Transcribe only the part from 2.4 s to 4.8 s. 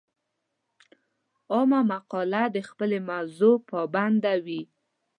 د خپلې موضوع پابنده وي.